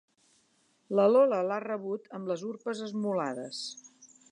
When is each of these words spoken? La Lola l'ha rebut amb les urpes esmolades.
La 0.99 1.05
Lola 1.15 1.41
l'ha 1.51 1.59
rebut 1.65 2.09
amb 2.19 2.33
les 2.33 2.47
urpes 2.53 2.83
esmolades. 2.89 3.63